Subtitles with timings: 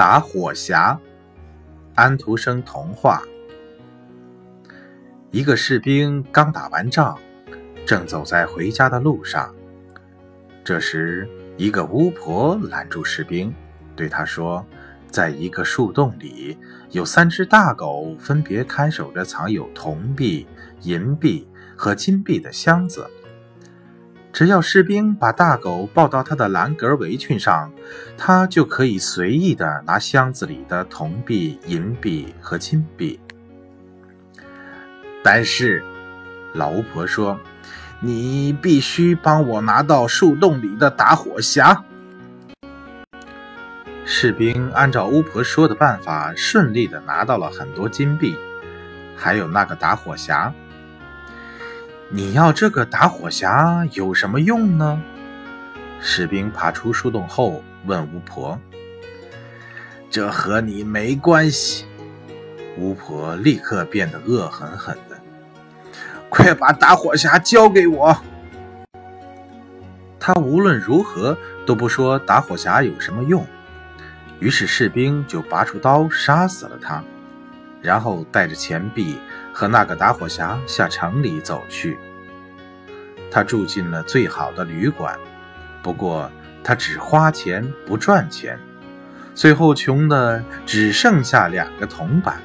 [0.00, 0.98] 打火匣，
[1.94, 3.20] 安徒生童话。
[5.30, 7.18] 一个士兵刚打完仗，
[7.84, 9.54] 正走在回家的路上。
[10.64, 11.28] 这时，
[11.58, 13.54] 一个巫婆拦住士兵，
[13.94, 14.64] 对他说
[15.12, 16.56] ：“在一个树洞里，
[16.92, 20.46] 有三只大狗，分别看守着藏有铜币、
[20.80, 21.46] 银币
[21.76, 23.06] 和金币的箱子。”
[24.32, 27.70] 只要士兵把大狗抱到他的蓝格围裙上，
[28.16, 33.18] 他就可以随意的拿箱子里的铜币、银币和金币。
[35.22, 35.82] 但是，
[36.54, 37.38] 老巫婆说
[38.00, 41.76] ：“你必须帮我拿到树洞里的打火匣。”
[44.06, 48.36] 士兵按照巫婆说的办法，顺利的拿到了很多金币，
[49.16, 50.52] 还有那个打火匣。
[52.12, 55.00] 你要这个打火匣有什么用呢？
[56.00, 58.58] 士兵爬出树洞后问巫婆
[60.10, 61.86] ：“这和你没关系。”
[62.76, 65.16] 巫婆立刻变得恶狠狠的
[66.28, 68.16] ：“快把打火匣交给我！”
[70.18, 73.46] 他无论如何都不说打火匣有什么用，
[74.40, 77.04] 于是士兵就拔出刀杀死了他，
[77.80, 79.18] 然后带着钱币。
[79.52, 81.98] 和那个打火匣向城里走去。
[83.30, 85.18] 他住进了最好的旅馆，
[85.82, 86.30] 不过
[86.64, 88.58] 他只花钱不赚钱，
[89.34, 92.40] 最后穷的只剩下两个铜板，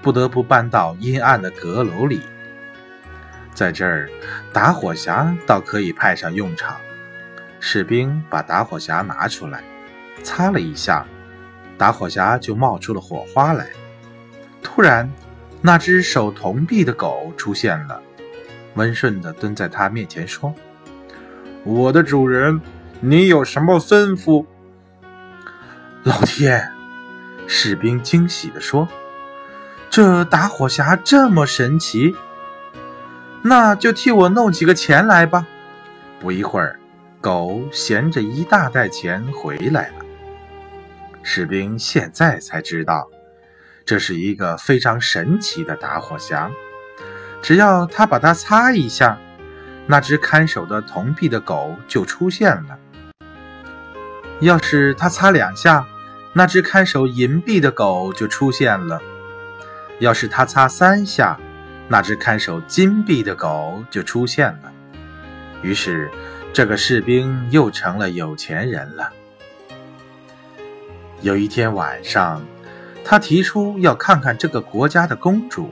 [0.00, 2.22] 不得不搬到阴暗的阁楼里。
[3.52, 4.08] 在这儿，
[4.52, 6.76] 打火匣倒可以派上用场。
[7.58, 9.62] 士兵把打火匣拿出来，
[10.22, 11.04] 擦了一下，
[11.76, 13.66] 打火匣就冒出了火花来。
[14.62, 15.10] 突然，
[15.60, 18.00] 那只守铜币的狗出现了，
[18.74, 20.54] 温顺地蹲在他面前说
[21.64, 22.60] ：“我的主人，
[23.00, 24.44] 你有什么吩咐？”
[26.04, 26.70] 老天！
[27.46, 28.88] 士兵惊喜地说
[29.90, 32.14] ：“这打火匣这么神奇，
[33.42, 35.46] 那就替我弄几个钱来吧。”
[36.20, 36.78] 不一会儿，
[37.20, 40.04] 狗衔着一大袋钱回来了。
[41.22, 43.08] 士兵现在才知道。
[43.90, 46.48] 这是一个非常神奇的打火匣，
[47.42, 49.18] 只要他把它擦一下，
[49.88, 52.78] 那只看守的铜币的狗就出现了；
[54.38, 55.84] 要是他擦两下，
[56.32, 59.00] 那只看守银币的狗就出现了；
[59.98, 61.36] 要是他擦三下，
[61.88, 64.72] 那只看守金币的狗就出现了。
[65.62, 66.08] 于是，
[66.52, 69.10] 这个士兵又成了有钱人了。
[71.22, 72.40] 有一天晚上。
[73.04, 75.70] 他提出要看看这个国家的公主，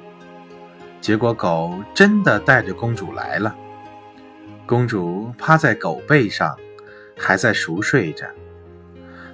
[1.00, 3.54] 结果狗真的带着公主来了。
[4.66, 6.56] 公主趴在狗背上，
[7.16, 8.26] 还在熟睡着。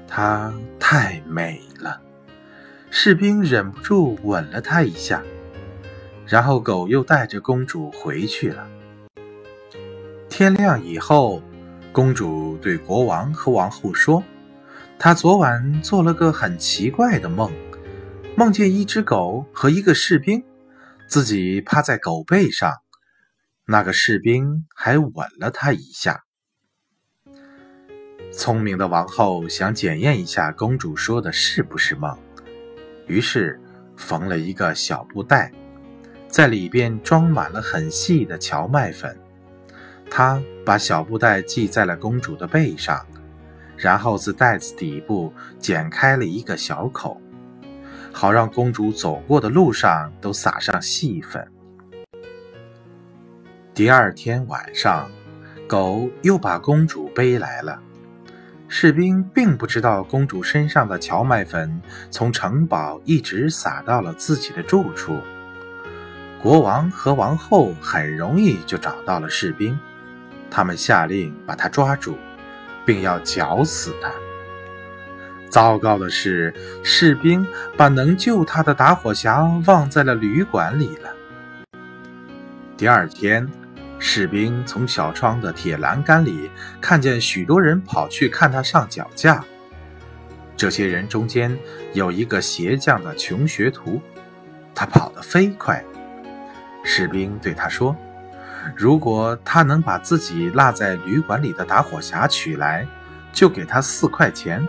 [0.06, 2.00] 她太美了，
[2.90, 5.22] 士兵忍不住吻了她一下。
[6.26, 8.66] 然后狗又带着公主回去了。
[10.28, 11.42] 天亮以后，
[11.90, 14.22] 公主对国王和王后说
[14.98, 17.50] ：“她昨晚做了个很奇怪的梦。”
[18.36, 20.42] 梦见一只狗和一个士兵，
[21.06, 22.72] 自己趴在狗背上，
[23.64, 26.24] 那个士兵还吻了他一下。
[28.32, 32.18] 聪明的王后想检验一下公主说的是不是梦，
[33.06, 33.60] 于是
[33.96, 35.52] 缝了一个小布袋，
[36.26, 39.16] 在里边装满了很细的荞麦粉。
[40.10, 43.06] 她把小布袋系在了公主的背上，
[43.76, 47.20] 然后自袋子底部剪开了一个小口。
[48.14, 51.46] 好让公主走过的路上都撒上细粉。
[53.74, 55.10] 第二天晚上，
[55.66, 57.80] 狗又把公主背来了。
[58.68, 61.80] 士兵并不知道公主身上的荞麦粉
[62.10, 65.18] 从城堡一直撒到了自己的住处。
[66.40, 69.76] 国王和王后很容易就找到了士兵，
[70.50, 72.16] 他们下令把他抓住，
[72.86, 74.12] 并要绞死他。
[75.54, 76.52] 糟糕的是，
[76.82, 77.46] 士兵
[77.76, 81.08] 把能救他的打火匣忘在了旅馆里了。
[82.76, 83.48] 第二天，
[84.00, 89.44] 士兵从小窗的铁栏杆里看见许多人跑去看他上脚架。
[90.56, 91.56] 这些人中间
[91.92, 94.02] 有一个鞋匠的穷学徒，
[94.74, 95.84] 他跑得飞快。
[96.82, 97.96] 士兵对他说
[98.74, 102.84] ：“如果他能把自己落在旅馆里的打火匣取来，
[103.32, 104.60] 就给他四块钱。”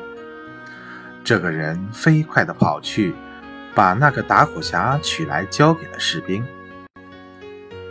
[1.25, 3.16] 这个人飞快地跑去，
[3.74, 6.45] 把那个打火匣取来，交给了士兵。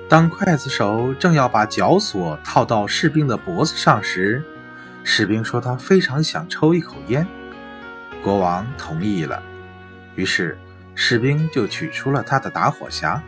[0.08, 4.40] 当刽子手正要把绞索套到士兵的脖子上时，
[5.02, 7.26] 士兵说他非常想抽一口烟。
[8.22, 9.42] 国王同意了，
[10.14, 10.56] 于是
[10.94, 13.20] 士兵就取出了他的打火匣，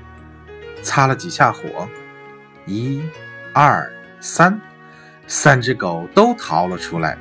[0.82, 1.88] 擦了几下火，
[2.64, 3.03] 一、
[3.53, 4.61] 二、三，
[5.26, 7.19] 三只狗都逃了出来。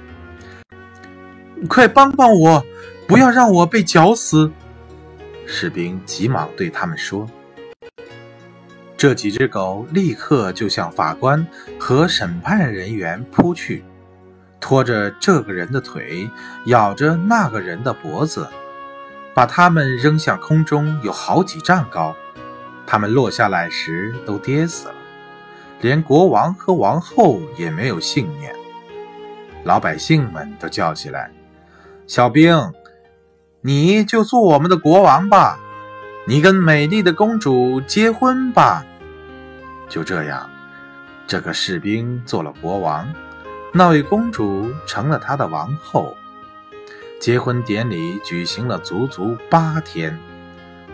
[1.65, 2.65] 快帮帮我，
[3.07, 4.51] 不要让我被绞死！
[5.45, 7.29] 士兵急忙对他们说。
[8.97, 11.45] 这几只狗立刻就向法官
[11.77, 13.83] 和审判人员扑去。
[14.59, 16.27] 拖着这个人的腿，
[16.65, 18.47] 咬着那个人的脖子，
[19.33, 22.15] 把他们扔向空中有好几丈高。
[22.87, 24.95] 他们落下来时都跌死了，
[25.81, 28.55] 连国王和王后也没有幸免。
[29.65, 31.29] 老百姓们都叫起来
[32.07, 32.71] ：“小兵，
[33.61, 35.59] 你就做我们的国王吧，
[36.27, 38.85] 你跟美丽的公主结婚吧。”
[39.89, 40.49] 就这样，
[41.25, 43.11] 这个士兵做了国王。
[43.73, 46.15] 那位公主成了他的王后，
[47.19, 50.17] 结婚典礼举行了足足八天。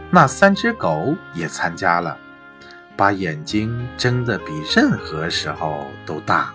[0.09, 2.17] 那三只狗也参加了，
[2.95, 6.53] 把眼睛睁得比任何时候都大。